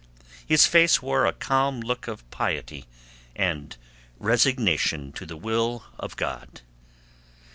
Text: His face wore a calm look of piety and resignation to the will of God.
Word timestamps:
His 0.47 0.65
face 0.65 0.99
wore 1.03 1.27
a 1.27 1.31
calm 1.31 1.79
look 1.79 2.07
of 2.07 2.27
piety 2.31 2.87
and 3.35 3.77
resignation 4.17 5.11
to 5.11 5.27
the 5.27 5.37
will 5.37 5.83
of 5.99 6.15
God. 6.17 6.61